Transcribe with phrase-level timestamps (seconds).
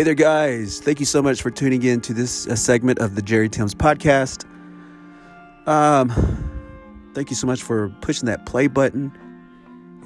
[0.00, 0.80] Hey there, guys.
[0.80, 3.74] Thank you so much for tuning in to this uh, segment of the Jerry Timms
[3.74, 4.46] podcast.
[5.66, 6.08] Um,
[7.12, 9.12] thank you so much for pushing that play button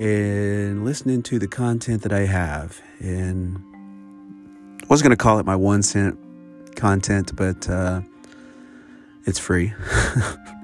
[0.01, 2.83] and listening to the content that I have.
[2.99, 3.57] And
[4.83, 6.19] I was going to call it my one cent
[6.75, 8.01] content, but uh,
[9.27, 9.75] it's free.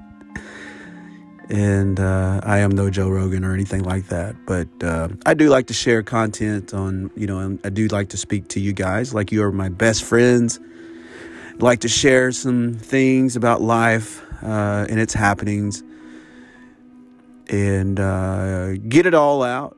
[1.51, 4.35] and uh, I am no Joe Rogan or anything like that.
[4.45, 8.17] But uh, I do like to share content on, you know, I do like to
[8.17, 10.61] speak to you guys like you are my best friends.
[11.49, 15.83] I'd like to share some things about life uh, and its happenings
[17.49, 19.77] and uh, get it all out.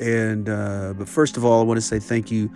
[0.00, 2.50] And uh, but first of all, I want to say thank you,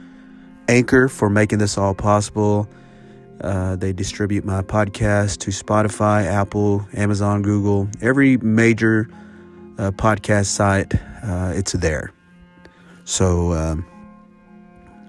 [0.67, 2.69] Anchor, for making this all possible.
[3.41, 9.09] Uh, they distribute my podcast to Spotify, Apple, Amazon, Google, every major
[9.79, 10.95] uh, podcast site.
[11.23, 12.13] Uh, it's there.
[13.05, 13.87] So um,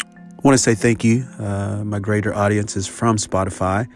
[0.02, 1.26] I want to say thank you.
[1.40, 3.88] Uh, my greater audience is from Spotify.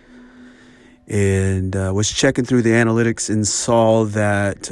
[1.07, 4.71] And uh, was checking through the analytics and saw that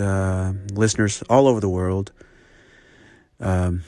[0.74, 2.14] listeners all over the world,
[3.42, 3.84] um,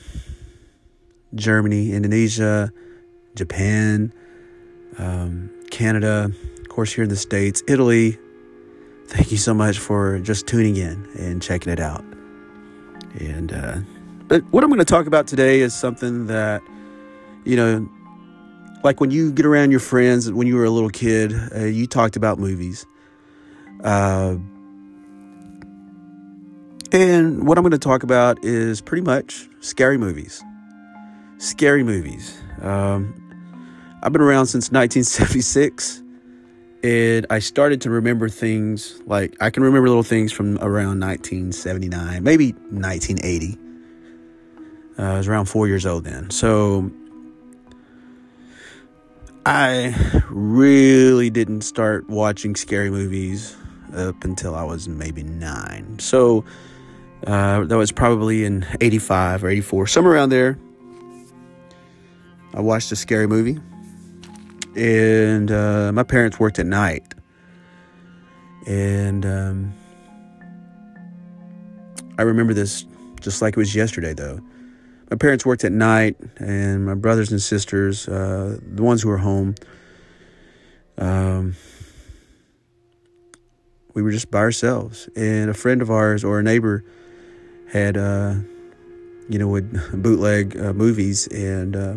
[1.34, 2.70] Germany, Indonesia,
[3.34, 4.12] Japan,
[4.98, 8.18] um, Canada, of course, here in the States, Italy.
[9.08, 12.04] Thank you so much for just tuning in and checking it out.
[13.18, 13.78] And, uh,
[14.28, 16.62] but what I'm going to talk about today is something that,
[17.44, 17.88] you know,
[18.84, 21.86] like when you get around your friends when you were a little kid, uh, you
[21.86, 22.86] talked about movies.
[23.82, 24.36] Uh,
[26.92, 30.42] and what I'm going to talk about is pretty much scary movies.
[31.38, 32.38] Scary movies.
[32.60, 33.21] Um,
[34.04, 36.02] I've been around since 1976
[36.82, 42.24] and I started to remember things like I can remember little things from around 1979,
[42.24, 43.58] maybe 1980.
[44.98, 46.30] Uh, I was around four years old then.
[46.30, 46.90] So
[49.46, 49.94] I
[50.30, 53.56] really didn't start watching scary movies
[53.94, 56.00] up until I was maybe nine.
[56.00, 56.44] So
[57.24, 60.58] uh, that was probably in 85 or 84, somewhere around there.
[62.52, 63.60] I watched a scary movie
[64.76, 67.14] and uh, my parents worked at night,
[68.66, 69.74] and um,
[72.18, 72.84] I remember this
[73.20, 74.14] just like it was yesterday.
[74.14, 74.40] Though
[75.10, 79.18] my parents worked at night, and my brothers and sisters, uh, the ones who were
[79.18, 79.54] home,
[80.98, 81.54] um,
[83.94, 85.08] we were just by ourselves.
[85.14, 86.84] And a friend of ours or a neighbor
[87.70, 88.36] had, uh,
[89.28, 89.70] you know, would
[90.02, 91.96] bootleg uh, movies and uh,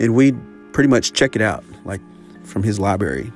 [0.00, 0.38] and we'd
[0.72, 2.00] pretty much check it out, like
[2.44, 3.32] from his library.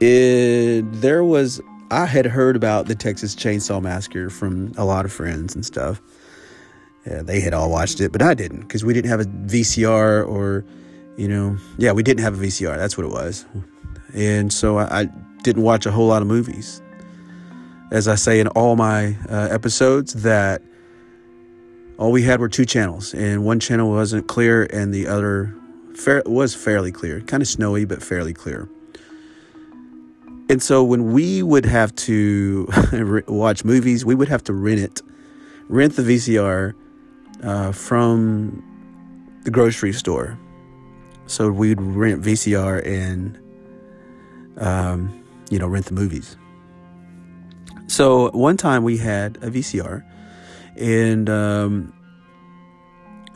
[0.00, 5.12] It, there was, I had heard about the Texas Chainsaw Massacre from a lot of
[5.12, 6.00] friends and stuff.
[7.06, 10.26] Yeah, they had all watched it, but I didn't because we didn't have a VCR
[10.26, 10.64] or,
[11.16, 12.76] you know, yeah, we didn't have a VCR.
[12.76, 13.46] That's what it was.
[14.14, 15.04] And so I, I
[15.42, 16.82] didn't watch a whole lot of movies.
[17.90, 20.62] As I say in all my uh, episodes, that
[22.00, 25.54] all we had were two channels, and one channel wasn't clear, and the other
[25.94, 28.70] fair, was fairly clear, kind of snowy, but fairly clear.
[30.48, 32.66] And so when we would have to
[33.28, 35.02] watch movies, we would have to rent it,
[35.68, 36.72] rent the VCR
[37.42, 38.64] uh, from
[39.44, 40.38] the grocery store.
[41.26, 43.38] So we'd rent VCR and,
[44.56, 46.38] um, you know, rent the movies.
[47.88, 50.02] So one time we had a VCR
[50.76, 51.92] and um,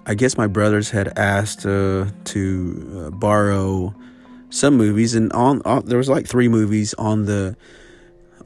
[0.07, 3.95] I guess my brothers had asked uh, to uh, borrow
[4.51, 7.57] some movies, and on, on, there was like three movies on the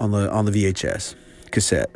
[0.00, 1.14] on the on the VHS
[1.50, 1.90] cassette.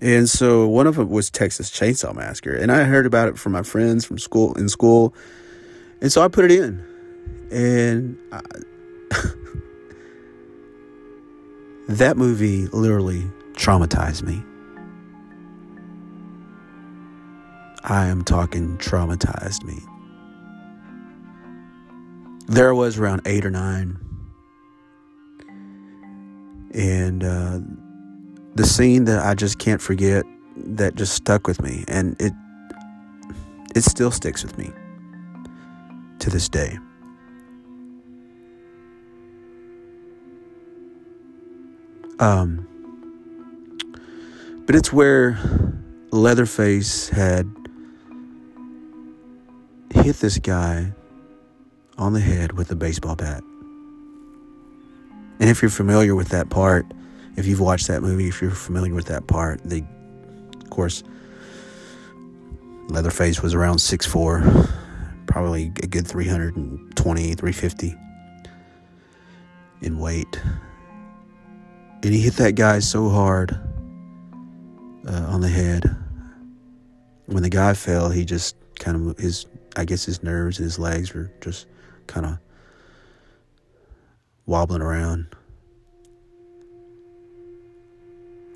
[0.00, 3.52] And so one of them was Texas Chainsaw Massacre, and I heard about it from
[3.52, 5.14] my friends from school in school,
[6.00, 6.84] and so I put it in,
[7.50, 8.40] and I,
[11.88, 13.22] that movie literally
[13.54, 14.42] traumatized me.
[17.84, 19.78] I am talking traumatized me.
[22.46, 23.98] There was around eight or nine.
[26.72, 27.60] And uh,
[28.54, 30.24] the scene that I just can't forget
[30.56, 31.84] that just stuck with me.
[31.86, 32.32] And it
[33.74, 34.72] it still sticks with me
[36.20, 36.78] to this day.
[42.18, 42.66] Um,
[44.66, 45.38] but it's where
[46.12, 47.63] Leatherface had
[50.02, 50.92] hit this guy
[51.98, 53.42] on the head with a baseball bat.
[55.40, 56.86] And if you're familiar with that part,
[57.36, 59.84] if you've watched that movie, if you're familiar with that part, they,
[60.60, 61.02] of course,
[62.88, 64.70] Leatherface was around 6'4,
[65.26, 67.94] probably a good 320, 350
[69.82, 70.40] in weight.
[72.02, 73.58] And he hit that guy so hard
[75.08, 75.96] uh, on the head.
[77.26, 79.46] When the guy fell, he just kind of, his,
[79.76, 81.66] I guess his nerves, and his legs were just
[82.06, 82.38] kind of
[84.46, 85.26] wobbling around.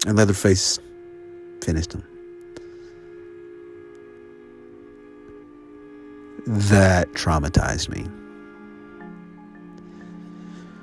[0.06, 0.79] And Leatherface
[1.62, 2.05] finished him.
[6.47, 8.06] That traumatized me.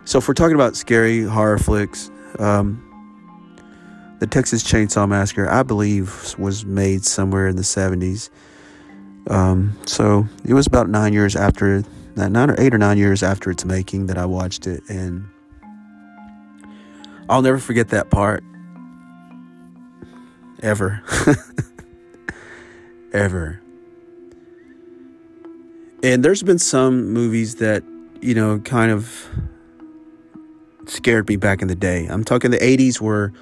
[0.03, 2.81] So, if we're talking about scary horror flicks, um,
[4.19, 8.29] the Texas Chainsaw Massacre, I believe, was made somewhere in the 70s.
[9.27, 11.83] Um, so, it was about nine years after
[12.16, 15.27] that, nine or eight or nine years after its making that I watched it, and
[17.30, 18.44] I'll never forget that part
[20.62, 21.01] ever.
[23.13, 23.62] ever.
[26.04, 27.83] And there's been some movies that,
[28.22, 29.27] you know, kind of
[30.86, 32.06] scared me back in the day.
[32.06, 33.33] I'm talking the 80s were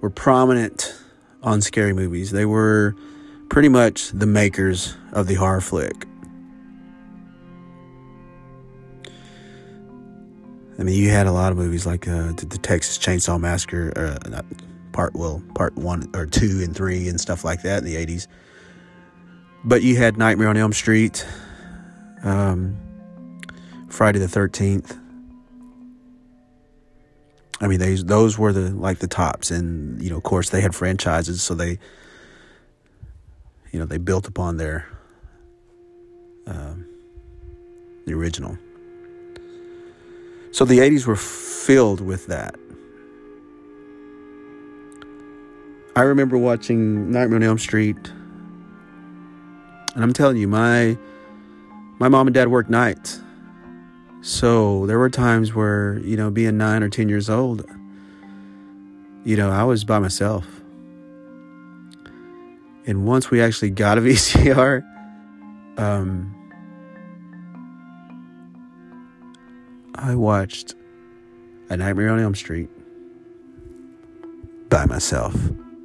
[0.00, 0.94] were prominent
[1.42, 2.30] on scary movies.
[2.30, 2.94] They were
[3.48, 6.06] pretty much the makers of the horror flick.
[10.78, 14.42] I mean, you had a lot of movies like uh, the, Texas Chainsaw Massacre, uh,
[14.92, 18.26] part well, part one or two and three and stuff like that in the '80s.
[19.64, 21.24] But you had Nightmare on Elm Street,
[22.24, 22.76] um,
[23.88, 24.98] Friday the Thirteenth.
[27.60, 30.60] I mean, they, those were the like the tops, and you know, of course, they
[30.60, 31.78] had franchises, so they,
[33.74, 34.86] you know, they built upon their
[36.46, 36.86] um,
[38.06, 38.56] the original.
[40.52, 42.54] So the 80s were filled with that.
[45.96, 47.96] I remember watching Nightmare on Elm Street.
[49.96, 50.96] And I'm telling you, my
[51.98, 53.20] my mom and dad worked nights.
[54.20, 57.64] So there were times where, you know, being nine or 10 years old,
[59.24, 60.46] you know, I was by myself.
[62.86, 64.82] And once we actually got a VCR,
[65.78, 66.34] um,
[69.94, 70.74] I watched
[71.70, 72.68] A Nightmare on Elm Street
[74.68, 75.34] by myself.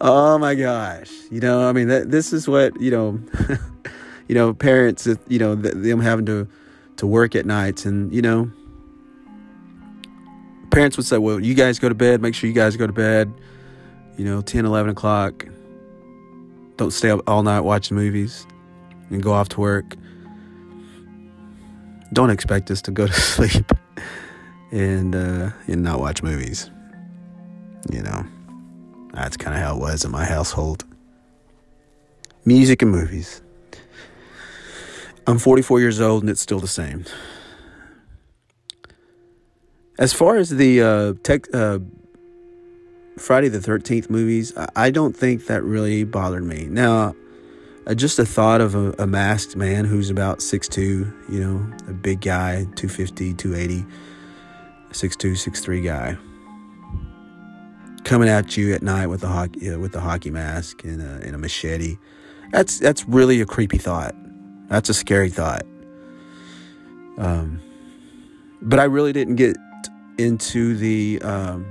[0.00, 1.10] oh my gosh.
[1.30, 3.20] You know, I mean, that, this is what, you know,
[4.28, 6.48] you know, parents, you know, them having to,
[6.96, 8.50] to work at nights and, you know,
[10.70, 12.92] parents would say, well, you guys go to bed, make sure you guys go to
[12.92, 13.32] bed,
[14.16, 15.46] you know, 10, 11 o'clock.
[16.76, 18.46] Don't stay up all night watching movies
[19.10, 19.96] and go off to work
[22.12, 23.70] don't expect us to go to sleep
[24.70, 26.70] and uh, and not watch movies.
[27.90, 28.26] You know,
[29.12, 30.84] that's kind of how it was in my household.
[32.44, 33.42] Music and movies.
[35.26, 37.04] I'm 44 years old and it's still the same.
[39.98, 41.78] As far as the uh, tech, uh,
[43.18, 46.66] Friday the 13th movies, I don't think that really bothered me.
[46.70, 47.14] Now,
[47.86, 50.78] uh, just the thought of a, a, masked man who's about 6'2,
[51.28, 53.86] you know, a big guy, 250, 280,
[54.90, 56.16] 6'2, 6'3 guy,
[58.04, 61.34] coming at you at night with a hockey, with a hockey mask and a, and
[61.34, 61.96] a machete.
[62.52, 64.14] That's, that's really a creepy thought.
[64.68, 65.62] That's a scary thought.
[67.18, 67.60] Um,
[68.62, 69.56] but I really didn't get
[70.18, 71.66] into the, um,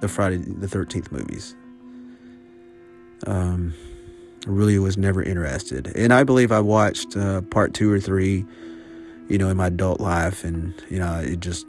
[0.00, 1.54] the Friday the 13th movies.
[3.26, 3.74] Um,
[4.46, 5.92] really was never interested.
[5.94, 8.46] And I believe I watched uh, part two or three,
[9.28, 11.66] you know, in my adult life, and you know, it just,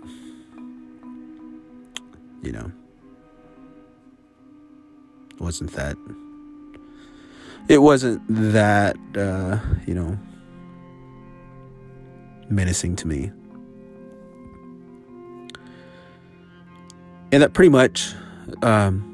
[2.41, 2.71] you know,
[5.39, 5.97] wasn't that.
[7.67, 10.17] It wasn't that, uh, you know,
[12.49, 13.31] menacing to me.
[17.33, 18.13] And that pretty much
[18.61, 19.11] um,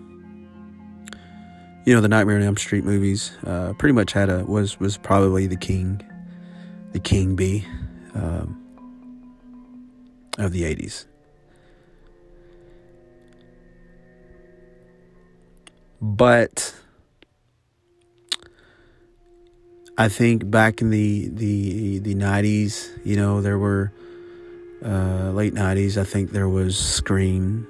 [1.88, 4.98] you know the Nightmare on Elm Street movies uh, pretty much had a was was
[4.98, 6.02] probably the king,
[6.92, 7.66] the king bee
[8.14, 8.62] um,
[10.38, 11.06] of the '80s.
[16.02, 16.76] But
[19.98, 23.94] I think back in the the the '90s, you know, there were
[24.84, 25.98] uh, late '90s.
[25.98, 27.66] I think there was Scream,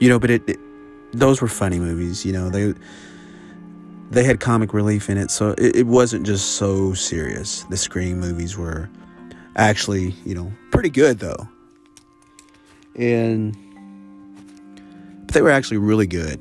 [0.00, 0.58] you know, but it, it
[1.12, 2.24] those were funny movies.
[2.24, 2.74] You know, they
[4.10, 7.64] they had comic relief in it, so it, it wasn't just so serious.
[7.64, 8.88] The Scream movies were
[9.56, 11.48] actually, you know, pretty good though.
[12.96, 13.56] And
[15.26, 16.40] but they were actually really good.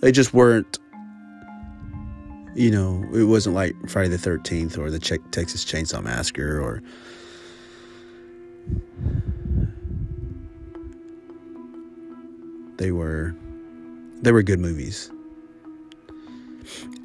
[0.00, 0.78] they just weren't
[2.54, 6.82] you know, it wasn't like Friday the 13th or the Texas Chainsaw Massacre or
[12.78, 13.34] they were
[14.22, 15.10] they were good movies.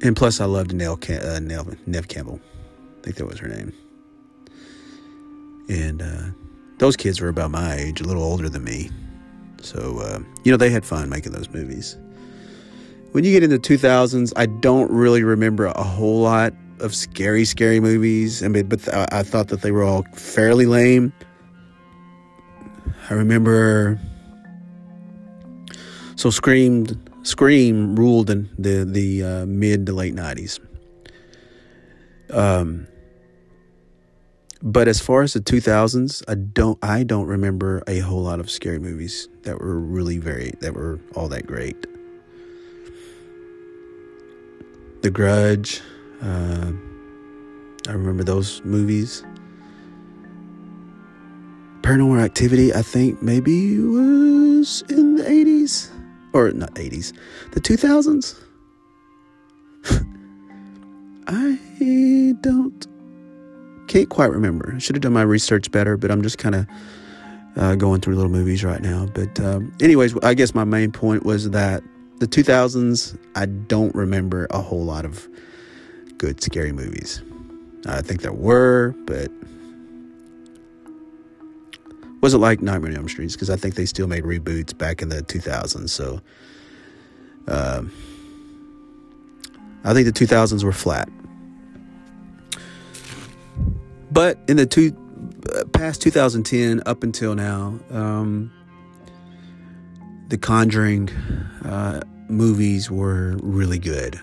[0.02, 2.40] And plus I loved Nell, uh, Nell Neve Campbell.
[2.98, 3.72] I think that was her name.
[5.68, 6.22] And uh,
[6.78, 8.90] those kids were about my age, a little older than me.
[9.60, 11.96] So, uh, you know, they had fun making those movies.
[13.12, 17.78] When you get into 2000s, I don't really remember a whole lot of scary, scary
[17.78, 18.42] movies.
[18.42, 21.12] I mean, but th- I thought that they were all fairly lame.
[23.08, 24.00] I remember.
[26.22, 26.86] So Scream,
[27.24, 30.60] Scream ruled in the the uh, mid to late 90s.
[32.30, 32.86] Um,
[34.62, 38.48] but as far as the 2000s, I don't I don't remember a whole lot of
[38.52, 41.88] scary movies that were really very that were all that great.
[45.02, 45.80] The Grudge,
[46.22, 46.70] uh,
[47.88, 49.24] I remember those movies.
[51.80, 55.90] Paranormal Activity, I think maybe was in the 80s
[56.32, 57.12] or not 80s,
[57.52, 58.38] the 2000s.
[61.26, 62.86] I don't
[63.92, 64.72] can't quite remember.
[64.74, 66.66] I should have done my research better, but I'm just kind of
[67.56, 69.06] uh, going through little movies right now.
[69.12, 71.82] But, um, anyways, I guess my main point was that
[72.18, 75.28] the 2000s, I don't remember a whole lot of
[76.16, 77.22] good scary movies.
[77.86, 79.30] I think there were, but
[82.22, 85.08] wasn't like Nightmare on Elm Street because I think they still made reboots back in
[85.08, 85.90] the 2000s.
[85.90, 86.20] So,
[87.48, 87.82] uh,
[89.84, 91.08] I think the 2000s were flat.
[94.12, 94.96] But in the two
[95.72, 98.52] past 2010 up until now, um,
[100.28, 101.08] the Conjuring
[101.64, 104.20] uh, movies were really good.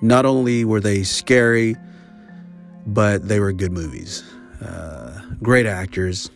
[0.00, 1.74] Not only were they scary,
[2.86, 4.22] but they were good movies.
[4.62, 6.30] Uh, great actors,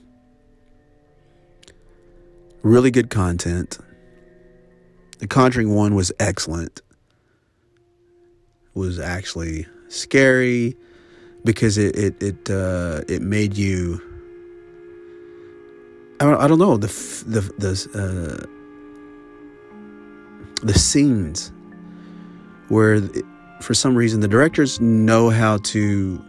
[2.62, 3.79] really good content.
[5.19, 6.81] The Conjuring one was excellent.
[8.75, 10.76] Was actually scary
[11.45, 14.00] because it it it uh, it made you.
[16.21, 16.87] I don't, I don't know the
[17.26, 18.47] the the uh,
[20.62, 21.52] the scenes
[22.69, 23.00] where
[23.61, 26.23] for some reason the directors know how to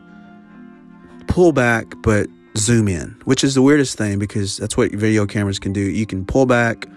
[1.27, 2.27] pull back but
[2.57, 5.81] zoom in, which is the weirdest thing because that's what video cameras can do.
[5.81, 6.87] You can pull back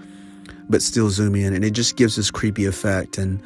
[0.68, 3.18] but still zoom in, and it just gives this creepy effect.
[3.18, 3.42] And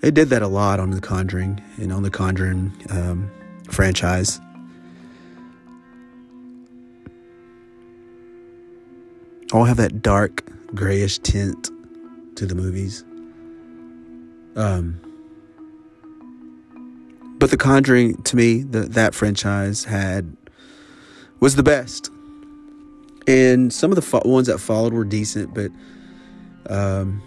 [0.00, 2.72] they did that a lot on The Conjuring and on The Conjuring.
[2.90, 3.30] Um,
[3.72, 4.40] franchise.
[9.52, 11.70] All have that dark grayish tint
[12.36, 13.04] to the movies.
[14.56, 15.00] Um,
[17.38, 20.36] but The Conjuring, to me, the, that franchise had
[21.40, 22.10] was the best.
[23.26, 25.70] And some of the fo- ones that followed were decent, but
[26.72, 27.22] um,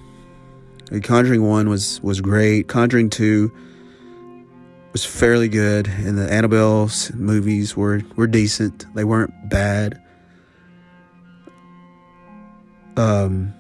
[1.01, 2.67] Conjuring one was was great.
[2.67, 3.51] Conjuring two
[4.91, 8.85] was fairly good, and the Annabelle movies were were decent.
[8.93, 9.99] They weren't bad.
[12.95, 13.53] Um,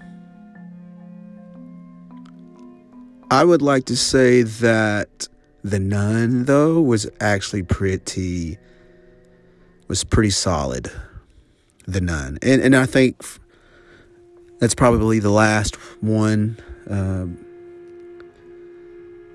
[3.31, 5.27] I would like to say that
[5.63, 8.59] the Nun, though, was actually pretty
[9.93, 10.91] was pretty solid.
[11.85, 13.23] The Nun, and and I think
[14.57, 16.57] that's probably the last one.
[16.89, 17.37] Um,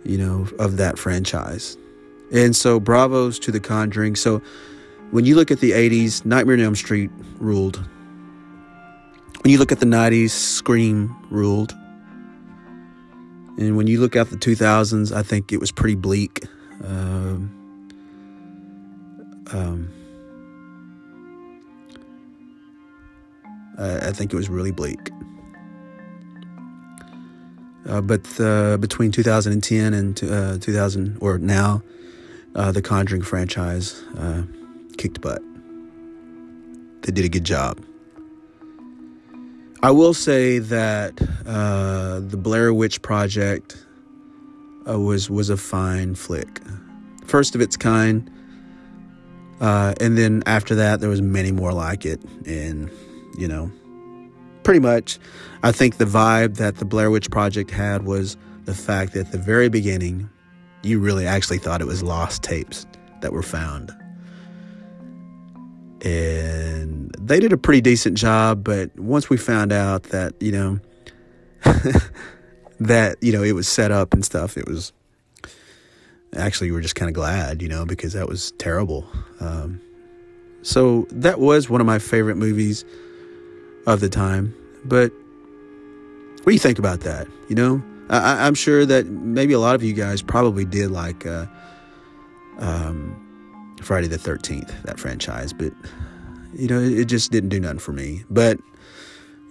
[0.03, 1.77] you know, of that franchise.
[2.33, 4.17] And so, bravos to The Conjuring.
[4.17, 4.43] So,
[5.13, 7.77] when you look at the 80s, Nightmare on Elm Street ruled.
[9.43, 11.73] When you look at the 90s, Scream ruled.
[13.59, 16.45] And when you look at the 2000s, I think it was pretty bleak.
[16.83, 17.55] Um,
[19.53, 19.93] um,
[23.79, 25.11] I think it was really bleak.
[27.89, 31.83] Uh, but uh, between 2010 and uh, 2000, or now,
[32.55, 34.43] uh, the Conjuring franchise uh,
[34.99, 35.43] kicked butt.
[37.03, 37.81] They did a good job.
[39.81, 43.77] I will say that uh, the Blair Witch Project
[44.89, 46.61] uh, was was a fine flick,
[47.27, 48.29] first of its kind,
[49.61, 52.91] uh, and then after that there was many more like it, and
[53.39, 53.71] you know,
[54.63, 55.19] pretty much,
[55.63, 59.33] I think the vibe that the Blair Witch Project had was the fact that at
[59.33, 60.29] the very beginning
[60.83, 62.87] you really actually thought it was lost tapes
[63.21, 63.91] that were found.
[66.05, 70.81] And they did a pretty decent job, but once we found out that, you know,
[72.81, 74.57] that you know it was set up and stuff.
[74.57, 74.93] It was
[76.37, 79.07] actually we were just kind of glad, you know, because that was terrible.
[79.41, 79.81] Um,
[80.63, 82.85] so that was one of my favorite movies
[83.89, 84.55] of the time.
[84.85, 85.13] But
[86.43, 87.27] what do you think about that?
[87.49, 91.27] You know, I, am sure that maybe a lot of you guys probably did like
[91.27, 91.47] uh,
[92.59, 95.73] um, Friday the 13th, that franchise, but
[96.55, 98.25] you know, it, it, just didn't do nothing for me.
[98.31, 98.59] But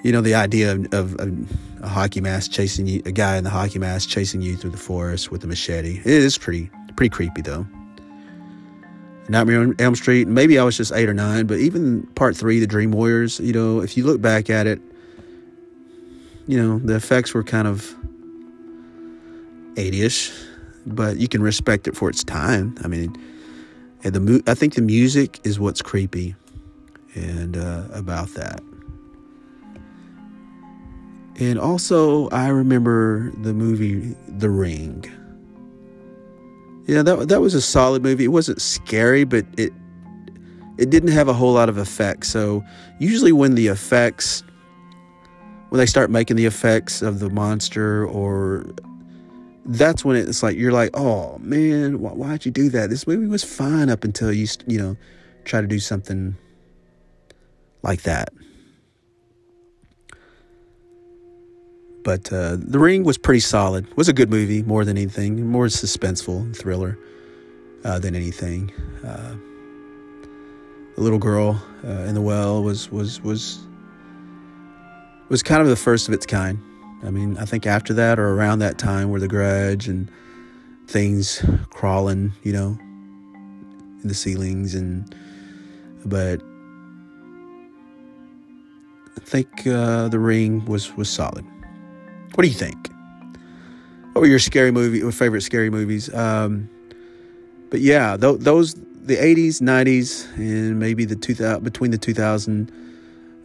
[0.03, 3.43] you know, the idea of, of, of, a hockey mask chasing you, a guy in
[3.43, 7.09] the hockey mask chasing you through the forest with a machete, it is pretty pretty
[7.09, 7.67] creepy though.
[9.29, 10.27] Nightmare on Elm Street.
[10.27, 13.39] Maybe I was just eight or nine, but even part three, The Dream Warriors.
[13.39, 14.79] You know, if you look back at it,
[16.47, 17.93] you know the effects were kind of
[19.75, 20.33] 80ish,
[20.85, 22.75] but you can respect it for its time.
[22.83, 23.15] I mean,
[24.01, 26.35] the mu- I think the music is what's creepy,
[27.15, 28.61] and uh, about that.
[31.39, 35.05] And also, I remember the movie The Ring.
[36.87, 38.23] Yeah, that that was a solid movie.
[38.23, 39.73] It wasn't scary, but it
[40.77, 42.29] it didn't have a whole lot of effects.
[42.29, 42.63] So
[42.97, 44.43] usually when the effects
[45.69, 48.65] when they start making the effects of the monster or
[49.65, 52.89] that's when it's like you're like, "Oh, man, why, why'd you do that?
[52.89, 54.95] This movie was fine up until you, you know,
[55.43, 56.37] try to do something
[57.83, 58.29] like that."
[62.07, 63.85] But uh, The Ring was pretty solid.
[63.85, 66.97] It was a good movie, more than anything, more suspenseful thriller
[67.83, 68.71] uh, than anything.
[69.05, 69.35] Uh,
[70.95, 73.59] the little girl uh, in the well was was was
[75.27, 76.59] was kind of the first of its kind.
[77.03, 80.09] I mean, I think after that or around that time were The Grudge and
[80.87, 82.77] things crawling, you know,
[84.01, 85.13] in the ceilings and
[86.05, 86.41] but
[89.17, 91.45] I think uh, The Ring was was solid.
[92.37, 92.91] What do you think?
[94.13, 96.13] What were your scary movie, or favorite scary movies?
[96.13, 96.69] Um,
[97.71, 102.71] but yeah, th- those the '80s, '90s, and maybe the 2000 between the 2010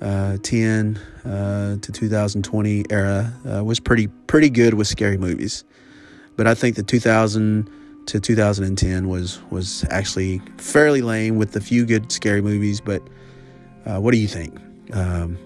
[0.02, 5.64] uh, uh, to 2020 era uh, was pretty pretty good with scary movies.
[6.36, 7.70] But I think the 2000
[8.08, 12.82] to 2010 was was actually fairly lame with a few good scary movies.
[12.82, 13.00] But
[13.86, 14.54] uh, what do you think?
[14.92, 15.38] Um,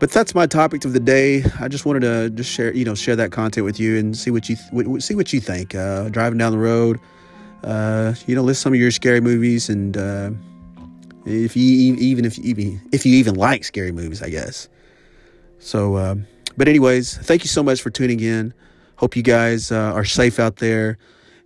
[0.00, 1.44] but that's my topic of the day.
[1.60, 4.30] I just wanted to just share, you know, share that content with you and see
[4.30, 5.74] what you th- see what you think.
[5.74, 6.98] Uh, driving down the road,
[7.64, 10.30] uh, you know, list some of your scary movies, and uh,
[11.26, 14.68] if you even if you even if you even like scary movies, I guess.
[15.58, 16.14] So, uh,
[16.56, 18.54] but anyways, thank you so much for tuning in.
[18.96, 20.96] Hope you guys uh, are safe out there,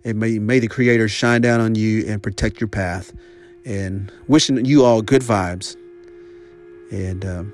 [0.05, 3.11] and may may the Creator shine down on you and protect your path.
[3.65, 5.75] And wishing you all good vibes.
[6.89, 7.25] And.
[7.25, 7.53] Um,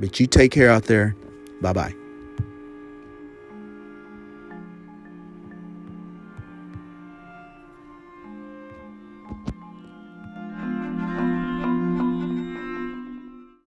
[0.00, 1.14] but you take care out there.
[1.60, 1.99] Bye bye.